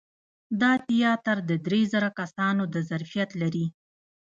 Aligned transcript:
دا 0.61 0.71
تیاتر 0.87 1.37
د 1.49 1.51
درې 1.65 1.81
زره 1.93 2.09
کسانو 2.19 2.63
د 2.73 2.75
ظرفیت 2.89 3.29
لري. 3.41 3.65